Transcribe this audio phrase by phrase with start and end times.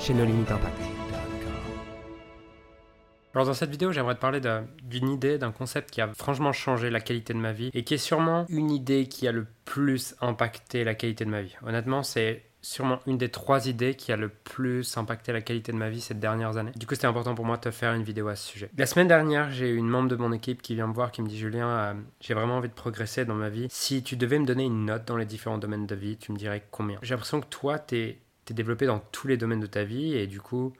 [0.00, 0.80] chez nos limites impact.
[3.34, 4.40] Alors dans cette vidéo, j'aimerais te parler
[4.82, 7.94] d'une idée, d'un concept qui a franchement changé la qualité de ma vie et qui
[7.94, 11.54] est sûrement une idée qui a le plus impacté la qualité de ma vie.
[11.64, 15.76] Honnêtement, c'est sûrement une des trois idées qui a le plus impacté la qualité de
[15.76, 16.72] ma vie ces dernières années.
[16.76, 18.70] Du coup, c'était important pour moi de te faire une vidéo à ce sujet.
[18.76, 21.22] La semaine dernière, j'ai eu une membre de mon équipe qui vient me voir, qui
[21.22, 23.68] me dit Julien, euh, j'ai vraiment envie de progresser dans ma vie.
[23.70, 26.36] Si tu devais me donner une note dans les différents domaines de vie, tu me
[26.36, 26.98] dirais combien?
[27.02, 28.16] J'ai l'impression que toi, tu
[28.52, 30.72] es développé dans tous les domaines de ta vie et du coup,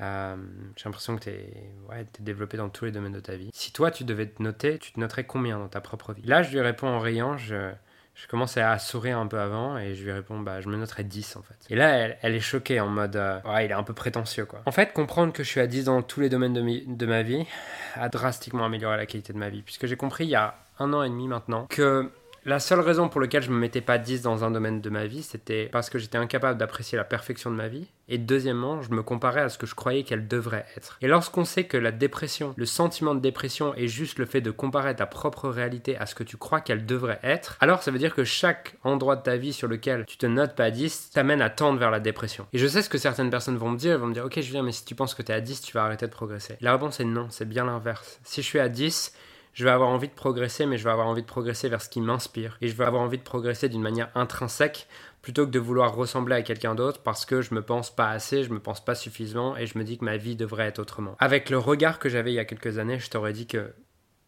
[0.00, 0.36] euh,
[0.76, 1.52] j'ai l'impression que tu es,
[1.88, 3.50] ouais, développé dans tous les domaines de ta vie.
[3.52, 6.22] Si toi, tu devais te noter, tu te noterais combien dans ta propre vie?
[6.22, 7.72] Là, je lui réponds en riant, je,
[8.14, 11.04] je commence à sourire un peu avant et je lui réponds, bah, je me noterais
[11.04, 11.56] 10 en fait.
[11.70, 14.62] Et là, elle, est choquée en mode, euh, ouais, il est un peu prétentieux quoi.
[14.66, 17.22] En fait, comprendre que je suis à 10 dans tous les domaines de, de ma
[17.22, 17.46] vie
[17.94, 19.62] a drastiquement amélioré la qualité de ma vie.
[19.62, 22.10] Puisque j'ai compris il y a un an et demi maintenant que
[22.48, 25.06] la seule raison pour laquelle je me mettais pas 10 dans un domaine de ma
[25.06, 27.88] vie, c'était parce que j'étais incapable d'apprécier la perfection de ma vie.
[28.08, 30.96] Et deuxièmement, je me comparais à ce que je croyais qu'elle devrait être.
[31.02, 34.50] Et lorsqu'on sait que la dépression, le sentiment de dépression est juste le fait de
[34.50, 37.98] comparer ta propre réalité à ce que tu crois qu'elle devrait être, alors ça veut
[37.98, 41.10] dire que chaque endroit de ta vie sur lequel tu te notes pas à 10
[41.10, 42.46] t'amène à tendre vers la dépression.
[42.54, 44.40] Et je sais ce que certaines personnes vont me dire, elles vont me dire, ok
[44.40, 46.56] Julien, mais si tu penses que tu es à 10, tu vas arrêter de progresser.
[46.62, 48.20] La réponse est non, c'est bien l'inverse.
[48.24, 49.12] Si je suis à 10,
[49.54, 51.88] je vais avoir envie de progresser, mais je vais avoir envie de progresser vers ce
[51.88, 52.56] qui m'inspire.
[52.60, 54.86] Et je vais avoir envie de progresser d'une manière intrinsèque
[55.22, 58.44] plutôt que de vouloir ressembler à quelqu'un d'autre parce que je me pense pas assez,
[58.44, 61.16] je me pense pas suffisamment et je me dis que ma vie devrait être autrement.
[61.18, 63.72] Avec le regard que j'avais il y a quelques années, je t'aurais dit que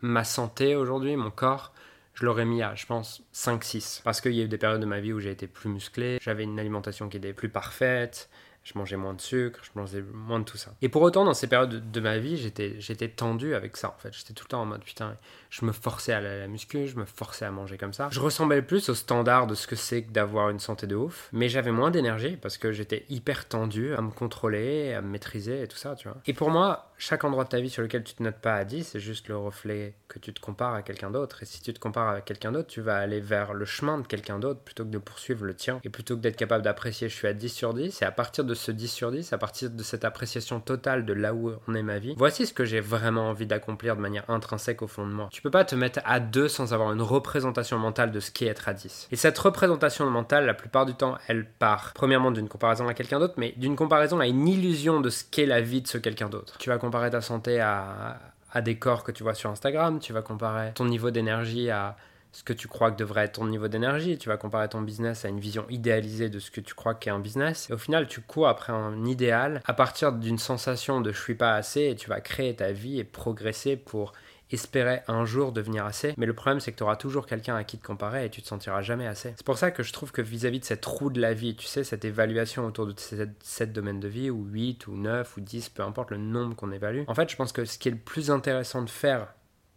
[0.00, 1.72] ma santé aujourd'hui, mon corps,
[2.12, 4.02] je l'aurais mis à, je pense, 5-6.
[4.02, 6.18] Parce qu'il y a eu des périodes de ma vie où j'ai été plus musclé,
[6.20, 8.28] j'avais une alimentation qui était plus parfaite,
[8.64, 10.72] je mangeais moins de sucre, je mangeais moins de tout ça.
[10.82, 14.00] Et pour autant, dans ces périodes de, ma vie, j'étais, j'étais tendu avec ça en
[14.00, 14.12] fait.
[14.12, 15.16] J'étais tout le temps en mode putain,
[15.50, 18.08] je me forçais à la, la muscu, je me forçais à manger comme ça.
[18.10, 21.28] Je ressemblais plus au standard de ce que c'est que d'avoir une santé de ouf,
[21.32, 25.62] mais j'avais moins d'énergie parce que j'étais hyper tendu à me contrôler, à me maîtriser
[25.62, 26.16] et tout ça, tu vois.
[26.26, 28.64] Et pour moi, chaque endroit de ta vie sur lequel tu te notes pas à
[28.64, 31.42] 10, c'est juste le reflet que tu te compares à quelqu'un d'autre.
[31.42, 34.06] Et si tu te compares à quelqu'un d'autre, tu vas aller vers le chemin de
[34.06, 35.80] quelqu'un d'autre plutôt que de poursuivre le tien.
[35.84, 38.44] Et plutôt que d'être capable d'apprécier, je suis à 10 sur 10, et à partir
[38.44, 41.74] de ce 10 sur 10, à partir de cette appréciation totale de là où on
[41.74, 45.06] est ma vie, voici ce que j'ai vraiment envie d'accomplir de manière intrinsèque au fond
[45.06, 45.28] de moi.
[45.32, 48.46] Tu peux pas te mettre à 2 sans avoir une représentation mentale de ce qu'est
[48.46, 49.08] être à 10.
[49.10, 53.18] Et cette représentation mentale, la plupart du temps, elle part premièrement d'une comparaison à quelqu'un
[53.18, 56.28] d'autre, mais d'une comparaison à une illusion de ce qu'est la vie de ce quelqu'un
[56.28, 56.56] d'autre.
[56.58, 58.18] Tu vas comparer ta santé à,
[58.52, 61.96] à des corps que tu vois sur Instagram, tu vas comparer ton niveau d'énergie à
[62.34, 65.24] ce que tu crois que devrait être ton niveau d'énergie, tu vas comparer ton business
[65.24, 67.70] à une vision idéalisée de ce que tu crois qu'est un business.
[67.70, 71.36] Et au final, tu cours après un idéal à partir d'une sensation de je suis
[71.36, 74.12] pas assez et tu vas créer ta vie et progresser pour
[74.50, 76.12] espérer un jour devenir assez.
[76.16, 78.42] Mais le problème, c'est que tu auras toujours quelqu'un à qui te comparer et tu
[78.42, 79.32] te sentiras jamais assez.
[79.36, 81.66] C'est pour ça que je trouve que vis-à-vis de cette roue de la vie, tu
[81.66, 85.40] sais, cette évaluation autour de ces 7 domaines de vie, ou 8, ou 9, ou
[85.40, 87.92] 10, peu importe le nombre qu'on évalue, en fait, je pense que ce qui est
[87.92, 89.28] le plus intéressant de faire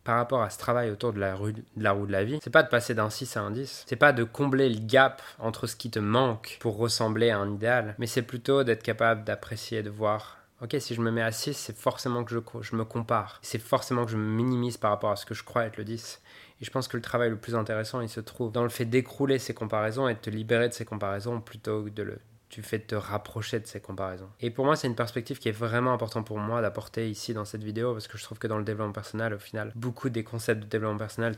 [0.08, 2.40] par rapport à ce travail autour de la, rue, de la roue de la vie,
[2.42, 5.22] c'est pas de passer d'un 6 à un 10, c'est pas de combler le gap
[5.38, 9.26] entre ce qui te manque pour ressembler à un idéal, mais c'est plutôt d'être capable
[9.26, 12.76] d'apprécier, de voir Ok, si je me mets à 6, c'est forcément que je, je
[12.76, 13.38] me compare.
[13.44, 15.84] C'est forcément que je me minimise par rapport à ce que je crois être le
[15.84, 16.20] 10.
[16.60, 18.86] Et je pense que le travail le plus intéressant, il se trouve dans le fait
[18.86, 22.18] d'écrouler ces comparaisons et de te libérer de ces comparaisons plutôt que de le,
[22.50, 24.30] tu fais te rapprocher de ces comparaisons.
[24.40, 27.46] Et pour moi, c'est une perspective qui est vraiment importante pour moi d'apporter ici dans
[27.46, 30.24] cette vidéo parce que je trouve que dans le développement personnel, au final, beaucoup des
[30.24, 31.36] concepts de développement personnel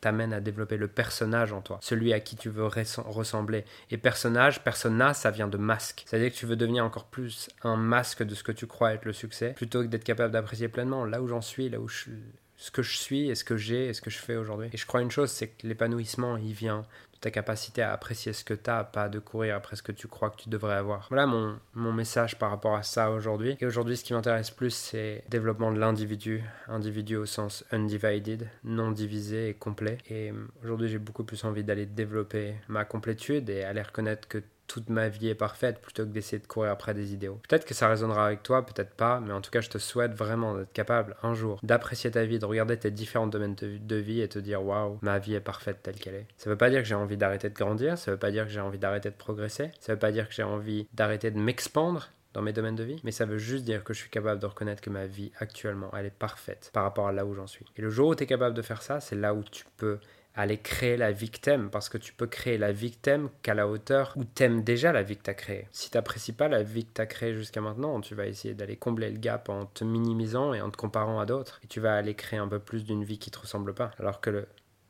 [0.00, 3.64] t'amènent à développer le personnage en toi, celui à qui tu veux ressembler.
[3.90, 6.04] Et personnage, persona, ça vient de masque.
[6.06, 9.04] C'est-à-dire que tu veux devenir encore plus un masque de ce que tu crois être
[9.04, 12.10] le succès plutôt que d'être capable d'apprécier pleinement là où j'en suis, là où je
[12.56, 14.68] ce que je suis et ce que j'ai et ce que je fais aujourd'hui.
[14.72, 16.86] Et je crois une chose, c'est que l'épanouissement, il vient
[17.20, 20.08] ta capacité à apprécier ce que tu as, pas de courir après ce que tu
[20.08, 21.06] crois que tu devrais avoir.
[21.08, 23.56] Voilà mon, mon message par rapport à ça aujourd'hui.
[23.60, 28.48] Et aujourd'hui, ce qui m'intéresse plus, c'est le développement de l'individu, individu au sens undivided,
[28.64, 29.98] non divisé et complet.
[30.10, 30.32] Et
[30.62, 35.08] aujourd'hui, j'ai beaucoup plus envie d'aller développer ma complétude et aller reconnaître que toute ma
[35.08, 37.40] vie est parfaite plutôt que d'essayer de courir après des idéaux.
[37.48, 40.12] Peut-être que ça résonnera avec toi, peut-être pas, mais en tout cas, je te souhaite
[40.12, 44.20] vraiment d'être capable un jour d'apprécier ta vie, de regarder tes différents domaines de, vie
[44.20, 46.26] et te dire waouh, ma vie est parfaite telle qu'elle est.
[46.36, 48.50] Ça veut pas dire que j'ai envie d'arrêter de grandir, ça veut pas dire que
[48.50, 52.08] j'ai envie d'arrêter de progresser, ça veut pas dire que j'ai envie d'arrêter de m'expandre,
[52.36, 54.44] dans mes domaines de vie, mais ça veut juste dire que je suis capable de
[54.44, 57.64] reconnaître que ma vie actuellement, elle est parfaite par rapport à là où j'en suis.
[57.76, 59.98] Et le jour où tu es capable de faire ça, c'est là où tu peux
[60.34, 64.24] aller créer la victime parce que tu peux créer la victime qu'à la hauteur où
[64.24, 65.66] t'aimes déjà la vie que t'as créée.
[65.72, 69.08] Si t'apprécies pas la vie que t'as créée jusqu'à maintenant, tu vas essayer d'aller combler
[69.08, 72.14] le gap en te minimisant et en te comparant à d'autres et tu vas aller
[72.14, 73.92] créer un peu plus d'une vie qui te ressemble pas.
[73.98, 74.46] Alors que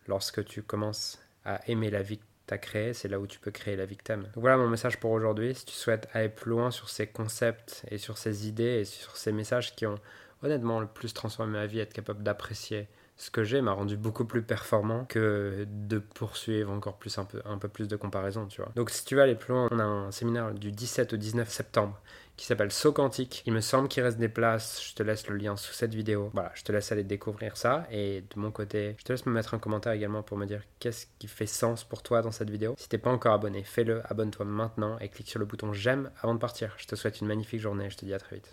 [0.08, 3.50] lorsque tu commences à aimer la vie que t'as créée, c'est là où tu peux
[3.50, 4.22] créer la victime.
[4.34, 5.54] Donc voilà mon message pour aujourd'hui.
[5.54, 9.16] Si tu souhaites aller plus loin sur ces concepts et sur ces idées et sur
[9.16, 9.98] ces messages qui ont
[10.42, 14.26] honnêtement le plus transformé ma vie, être capable d'apprécier ce que j'ai m'a rendu beaucoup
[14.26, 18.60] plus performant que de poursuivre encore plus un peu, un peu plus de comparaison, tu
[18.60, 18.70] vois.
[18.76, 21.50] Donc si tu veux aller plus loin, on a un séminaire du 17 au 19
[21.50, 21.98] septembre
[22.36, 23.42] qui s'appelle Saut Quantique.
[23.46, 24.86] Il me semble qu'il reste des places.
[24.86, 26.30] Je te laisse le lien sous cette vidéo.
[26.34, 27.86] Voilà, je te laisse aller découvrir ça.
[27.90, 30.60] Et de mon côté, je te laisse me mettre un commentaire également pour me dire
[30.78, 32.74] qu'est-ce qui fait sens pour toi dans cette vidéo.
[32.76, 36.34] Si t'es pas encore abonné, fais-le, abonne-toi maintenant et clique sur le bouton j'aime avant
[36.34, 36.74] de partir.
[36.76, 37.88] Je te souhaite une magnifique journée.
[37.88, 38.52] Je te dis à très vite.